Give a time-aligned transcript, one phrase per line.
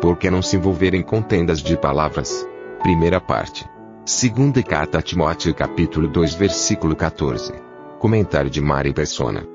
[0.00, 2.48] Por que não se envolver em contendas de palavras?
[2.82, 3.66] Primeira parte.
[4.06, 7.52] Segunda carta a Timóteo capítulo 2 versículo 14.
[7.98, 9.46] Comentário de Mari Persona.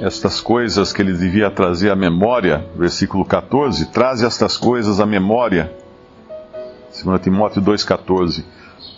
[0.00, 5.72] estas coisas que ele devia trazer à memória, versículo 14, traz estas coisas à memória,
[7.04, 8.44] 2 Timóteo 2,14,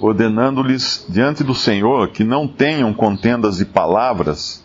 [0.01, 4.65] ordenando-lhes diante do Senhor que não tenham contendas de palavras,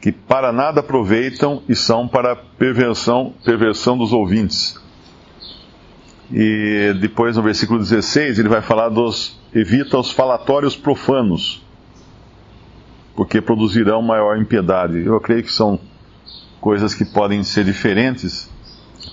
[0.00, 4.79] que para nada aproveitam e são para perversão, perversão dos ouvintes.
[6.32, 11.62] E depois no versículo 16 ele vai falar dos evita os falatórios profanos
[13.20, 15.04] porque produzirão maior impiedade.
[15.04, 15.78] Eu creio que são
[16.58, 18.50] coisas que podem ser diferentes,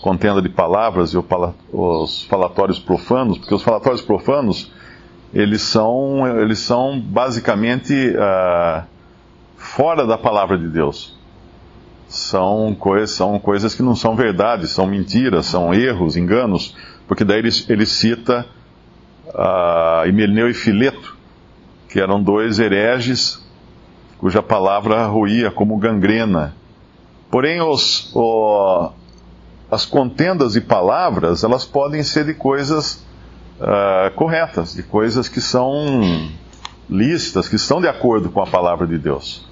[0.01, 1.17] contenda de palavras e
[1.73, 4.71] os falatórios profanos, porque os falatórios profanos
[5.33, 8.83] eles são, eles são basicamente uh,
[9.57, 11.13] fora da palavra de Deus.
[12.07, 16.73] São, são coisas que não são verdade, são mentiras, são erros, enganos,
[17.07, 18.45] porque daí ele, ele cita
[19.27, 21.15] uh, Himeneu e Fileto,
[21.89, 23.45] que eram dois hereges
[24.17, 26.55] cuja palavra ruía como gangrena.
[27.29, 28.91] Porém, os, o,
[29.69, 33.05] as contendas de palavras, elas podem ser de coisas
[33.59, 36.29] uh, corretas, de coisas que são
[36.89, 39.45] lícitas, que estão de acordo com a palavra de Deus.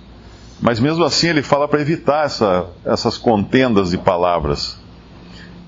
[0.61, 4.79] Mas mesmo assim, ele fala para evitar essa, essas contendas de palavras.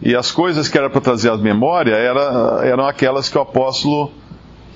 [0.01, 4.11] E as coisas que era para trazer à memória era, eram aquelas que o apóstolo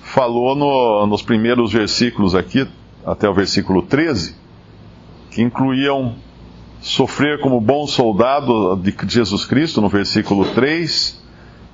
[0.01, 2.68] falou no, nos primeiros versículos aqui,
[3.06, 4.35] até o versículo 13,
[5.29, 6.16] que incluíam
[6.81, 11.22] sofrer como bom soldado de Jesus Cristo, no versículo 3,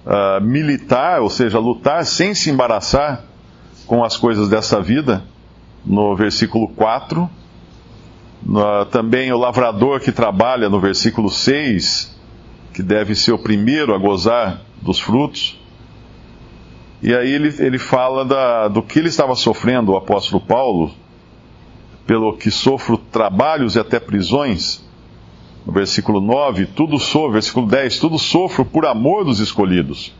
[0.05, 3.23] uh, ah, militar, ou seja, lutar sem se embaraçar
[3.87, 5.23] com as coisas dessa vida,
[5.85, 7.29] no versículo 4.
[8.45, 12.16] Uh, também o lavrador que trabalha, no versículo 6,
[12.77, 15.59] que deve ser o primeiro a gozar dos frutos.
[17.01, 20.91] E aí ele, ele fala da, do que ele estava sofrendo, o apóstolo Paulo,
[22.05, 24.87] pelo que sofro trabalhos e até prisões.
[25.65, 30.13] No versículo 9, tudo sofro, versículo 10, tudo sofro por amor dos escolhidos,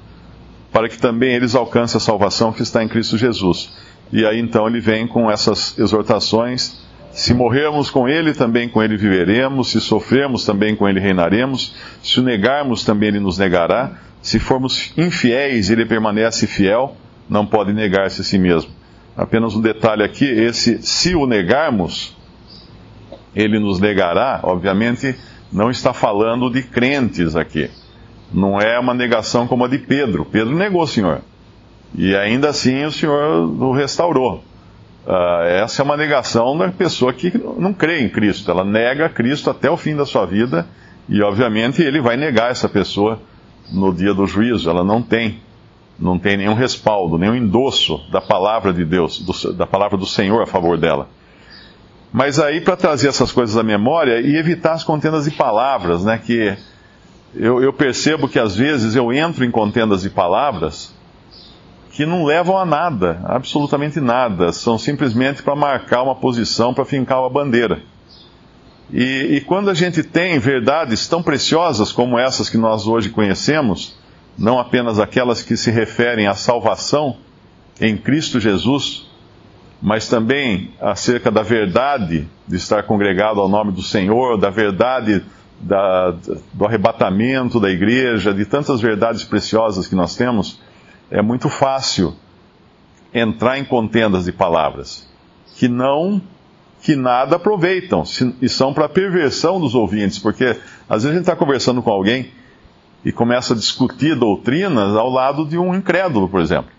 [0.74, 3.70] para que também eles alcancem a salvação que está em Cristo Jesus.
[4.12, 6.82] E aí então ele vem com essas exortações:
[7.18, 11.74] se morrermos com ele, também com ele viveremos, se sofrermos, também com ele reinaremos,
[12.04, 16.96] se o negarmos, também ele nos negará, se formos infiéis, ele permanece fiel,
[17.28, 18.70] não pode negar-se a si mesmo.
[19.18, 22.16] Apenas um detalhe aqui: esse, se o negarmos,
[23.36, 25.16] ele nos negará, obviamente,
[25.52, 27.68] não está falando de crentes aqui.
[28.32, 30.24] Não é uma negação como a de Pedro.
[30.24, 31.22] Pedro negou o Senhor.
[31.96, 34.44] E ainda assim o Senhor o restaurou.
[35.08, 38.52] Uh, essa é uma negação da pessoa que não crê em Cristo.
[38.52, 40.68] Ela nega Cristo até o fim da sua vida.
[41.08, 43.22] E, obviamente, ele vai negar essa pessoa
[43.72, 44.70] no dia do juízo.
[44.70, 45.40] Ela não tem
[46.00, 50.44] não tem nenhum respaldo, nenhum endosso da palavra de Deus, do, da palavra do Senhor
[50.44, 51.10] a favor dela.
[52.14, 56.22] Mas aí, para trazer essas coisas à memória e evitar as contendas de palavras, né?
[56.24, 56.56] Que
[57.34, 60.94] eu, eu percebo que às vezes eu entro em contendas de palavras
[61.98, 64.52] que não levam a nada, absolutamente nada.
[64.52, 67.82] São simplesmente para marcar uma posição, para fincar uma bandeira.
[68.94, 73.98] E, e quando a gente tem verdades tão preciosas como essas que nós hoje conhecemos,
[74.38, 77.18] não apenas aquelas que se referem à salvação
[77.82, 79.10] em Cristo Jesus,
[79.82, 85.24] mas também acerca da verdade de estar congregado ao nome do Senhor, da verdade
[85.60, 86.14] da,
[86.54, 90.60] do arrebatamento da igreja, de tantas verdades preciosas que nós temos,
[91.10, 92.16] é muito fácil
[93.14, 95.08] entrar em contendas de palavras
[95.56, 96.22] que não
[96.82, 98.04] que nada aproveitam
[98.42, 100.56] e são para perversão dos ouvintes, porque
[100.88, 102.32] às vezes a gente está conversando com alguém
[103.04, 106.72] e começa a discutir doutrinas ao lado de um incrédulo, por exemplo.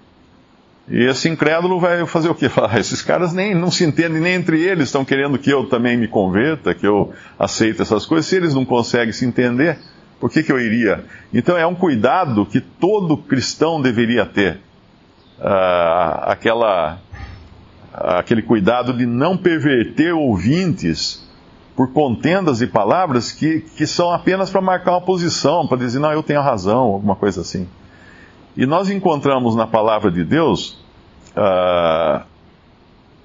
[0.88, 2.48] E esse incrédulo vai fazer o quê?
[2.48, 5.96] Falar, esses caras nem não se entendem nem entre eles, estão querendo que eu também
[5.96, 8.26] me converta, que eu aceite essas coisas.
[8.26, 9.78] Se eles não conseguem se entender,
[10.20, 11.04] por que, que eu iria?
[11.32, 14.60] Então é um cuidado que todo cristão deveria ter.
[15.38, 16.98] Uh, aquela,
[17.92, 21.24] aquele cuidado de não perverter ouvintes
[21.76, 26.10] por contendas e palavras que, que são apenas para marcar uma posição, para dizer, não,
[26.10, 27.68] eu tenho razão, alguma coisa assim.
[28.56, 30.84] E nós encontramos na palavra de Deus
[31.36, 32.24] uh,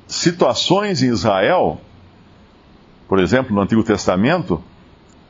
[0.07, 1.81] situações em Israel,
[3.07, 4.63] por exemplo, no Antigo Testamento,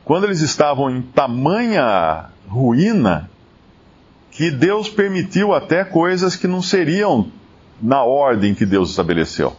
[0.04, 3.30] quando eles estavam em tamanha ruína,
[4.30, 7.28] que Deus permitiu até coisas que não seriam
[7.80, 9.56] na ordem que Deus estabeleceu.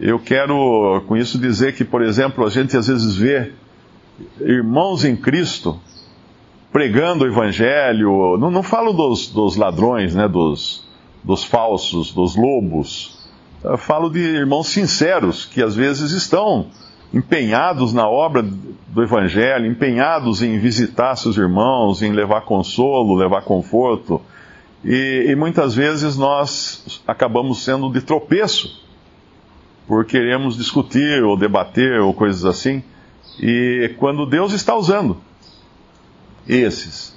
[0.00, 3.52] Eu quero com isso dizer que, por exemplo, a gente às vezes vê
[4.40, 5.78] irmãos em Cristo
[6.72, 10.88] pregando o Evangelho, não, não falo dos, dos ladrões, né, dos,
[11.22, 13.18] dos falsos, dos lobos,
[13.62, 16.66] eu falo de irmãos sinceros que às vezes estão
[17.12, 24.20] empenhados na obra do Evangelho, empenhados em visitar seus irmãos, em levar consolo, levar conforto.
[24.84, 28.82] E, e, muitas vezes nós acabamos sendo de tropeço
[29.86, 32.82] por queremos discutir ou debater ou coisas assim.
[33.38, 35.18] E quando Deus está usando
[36.48, 37.16] esses,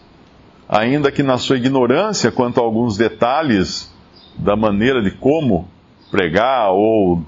[0.68, 3.94] ainda que na sua ignorância quanto a alguns detalhes
[4.38, 5.68] da maneira de como
[6.12, 7.24] pregar ou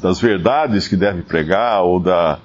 [0.00, 2.38] das verdades que deve pregar, ou da,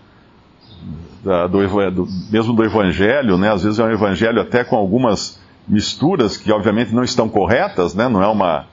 [1.23, 1.59] da do,
[1.91, 3.51] do, mesmo do evangelho, né?
[3.51, 8.07] Às vezes é um evangelho até com algumas misturas que obviamente não estão corretas, né?
[8.07, 8.65] Não é uma,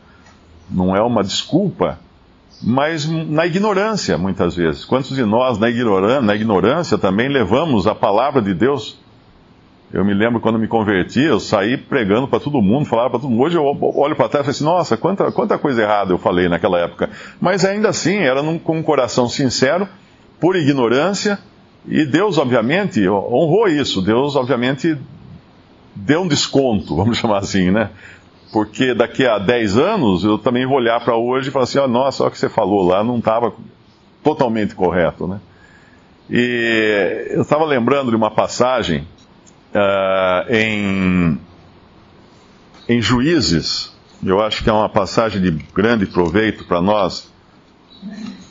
[0.71, 1.99] não é uma desculpa,
[2.63, 4.85] mas na ignorância, muitas vezes.
[4.85, 5.69] Quantos de nós, na
[6.21, 8.99] na ignorância também levamos a palavra de Deus
[9.95, 13.31] eu me lembro quando me converti, eu saí pregando para todo mundo, falava para todo
[13.31, 13.45] mundo.
[13.45, 16.49] Hoje eu olho para trás e falo assim, nossa, quanta, quanta coisa errada eu falei
[16.49, 17.11] naquela época.
[17.41, 19.89] Mas ainda assim, era num, com um coração sincero,
[20.41, 21.39] por ignorância,
[21.87, 24.03] e Deus, obviamente, honrou isso.
[24.03, 24.99] Deus, obviamente,
[25.95, 27.91] deu um desconto, vamos chamar assim, né?
[28.53, 31.87] Porque daqui a 10 anos eu também vou olhar para hoje e falar assim, oh,
[31.87, 33.53] nossa, olha o que você falou lá, não estava
[34.25, 35.39] totalmente correto, né?
[36.29, 39.07] E eu estava lembrando de uma passagem
[39.75, 41.39] uh, em,
[42.89, 43.93] em Juízes,
[44.25, 47.31] eu acho que é uma passagem de grande proveito para nós.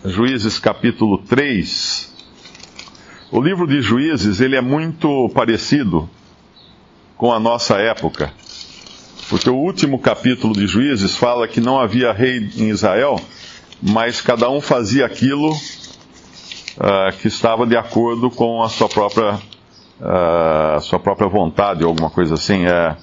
[0.05, 2.11] Juízes capítulo 3.
[3.31, 6.09] O livro de Juízes, ele é muito parecido
[7.17, 8.31] com a nossa época.
[9.29, 13.19] Porque o último capítulo de Juízes fala que não havia rei em Israel,
[13.81, 19.39] mas cada um fazia aquilo uh, que estava de acordo com a sua própria
[20.81, 22.65] sua própria vontade ou alguma coisa assim.
[22.65, 22.95] É,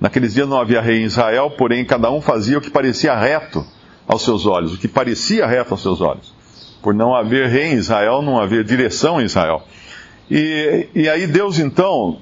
[0.00, 3.64] naqueles dias não havia rei em Israel, porém cada um fazia o que parecia reto
[4.06, 6.34] aos seus olhos, o que parecia reto aos seus olhos.
[6.82, 9.62] Por não haver rei em Israel, não haver direção em Israel.
[10.30, 12.18] E, e aí Deus então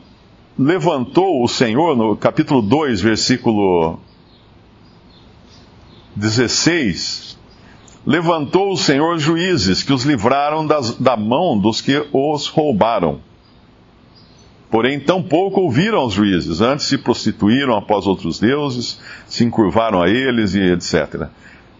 [0.58, 3.98] levantou o Senhor, no capítulo 2, versículo
[6.14, 7.36] 16,
[8.06, 13.20] levantou o Senhor juízes que os livraram das, da mão dos que os roubaram
[14.74, 20.52] Porém, tampouco ouviram os juízes, antes se prostituíram após outros deuses, se encurvaram a eles
[20.56, 21.28] e etc.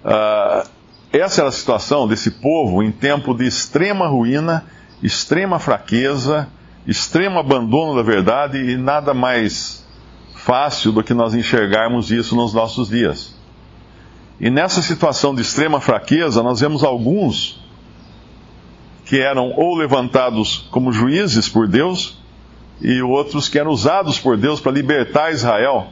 [0.04, 0.68] Uh,
[1.12, 4.64] essa era a situação desse povo em tempo de extrema ruína,
[5.02, 6.46] extrema fraqueza,
[6.86, 9.84] extremo abandono da verdade e nada mais
[10.36, 13.34] fácil do que nós enxergarmos isso nos nossos dias.
[14.38, 17.60] E nessa situação de extrema fraqueza, nós vemos alguns
[19.04, 22.22] que eram ou levantados como juízes por Deus,
[22.80, 25.88] e outros que eram usados por Deus para libertar Israel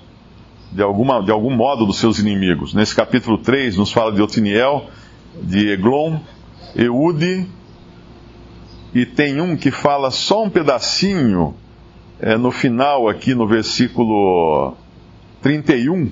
[0.70, 2.74] de, alguma, de algum modo dos seus inimigos.
[2.74, 4.86] Nesse capítulo 3 nos fala de Otiniel,
[5.42, 6.18] de Eglon,
[6.74, 7.46] Eude,
[8.94, 11.54] e tem um que fala só um pedacinho
[12.20, 14.74] é, no final, aqui no versículo
[15.40, 16.10] 31.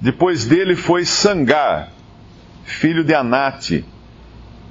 [0.00, 1.92] Depois dele foi Sangar,
[2.64, 3.84] filho de Anate,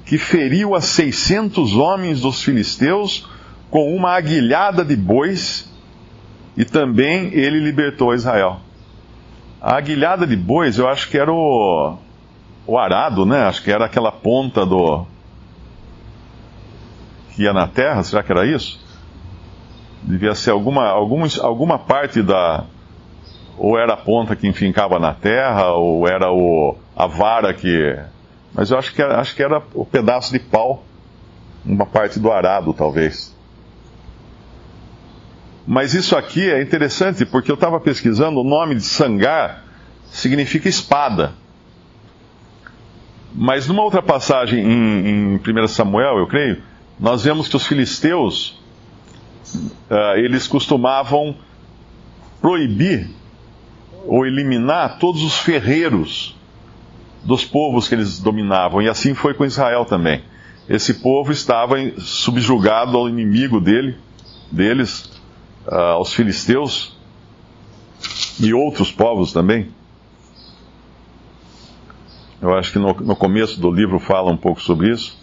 [0.04, 3.28] que feriu a 600 homens dos filisteus
[3.70, 5.70] com uma aguilhada de bois,
[6.56, 8.60] e também ele libertou Israel.
[9.60, 11.96] A aguilhada de bois, eu acho que era o,
[12.66, 13.44] o arado, né?
[13.44, 15.06] Acho que era aquela ponta do.
[17.30, 18.80] que ia na terra, será que era isso?
[20.02, 22.64] Devia ser alguma, alguma, alguma parte da.
[23.58, 27.98] Ou era a ponta que enfincava na terra, ou era o, a vara que.
[28.52, 30.82] Mas eu acho que, era, acho que era o pedaço de pau,
[31.64, 33.38] uma parte do arado, talvez.
[35.66, 39.64] Mas isso aqui é interessante porque eu estava pesquisando, o nome de Sangar
[40.06, 41.34] significa espada.
[43.32, 46.62] Mas numa outra passagem em, em 1 Samuel, eu creio,
[46.98, 48.60] nós vemos que os filisteus,
[49.90, 51.36] uh, eles costumavam
[52.40, 53.08] proibir
[54.06, 56.36] ou eliminar todos os ferreiros
[57.24, 60.22] dos povos que eles dominavam, e assim foi com Israel também.
[60.68, 63.96] esse povo estava subjugado ao inimigo dele,
[64.50, 65.09] deles,
[65.70, 66.92] uh, aos filisteus
[68.40, 69.70] e outros povos também.
[72.42, 75.16] Eu acho que no, no começo do livro fala um pouco sobre isso.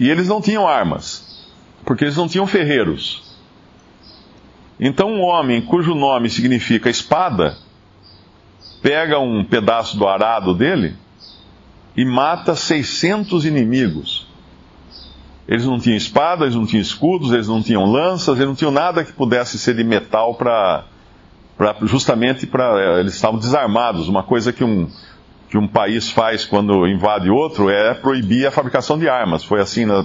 [0.00, 1.46] E eles não tinham armas,
[1.84, 3.22] porque eles não tinham ferreiros.
[4.78, 7.56] Então, um homem cujo nome significa espada,
[8.82, 10.96] pega um pedaço do arado dele
[11.96, 14.25] e mata 600 inimigos.
[15.48, 18.72] Eles não tinham espada, eles não tinham escudos, eles não tinham lanças, eles não tinham
[18.72, 20.84] nada que pudesse ser de metal para.
[21.82, 23.00] justamente para.
[23.00, 24.08] Eles estavam desarmados.
[24.08, 24.88] Uma coisa que um,
[25.48, 29.44] que um país faz quando invade outro é proibir a fabricação de armas.
[29.44, 30.04] Foi assim na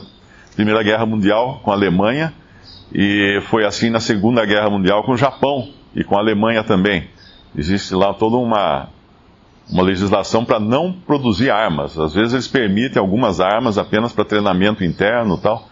[0.55, 2.33] Primeira Guerra Mundial com a Alemanha
[2.93, 7.07] e foi assim na Segunda Guerra Mundial com o Japão e com a Alemanha também.
[7.55, 8.89] Existe lá toda uma,
[9.69, 11.97] uma legislação para não produzir armas.
[11.97, 15.67] Às vezes eles permitem algumas armas apenas para treinamento interno tal,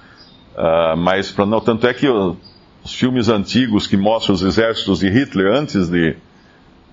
[0.56, 1.60] uh, mas para não.
[1.60, 6.16] Tanto é que os filmes antigos que mostram os exércitos de Hitler antes de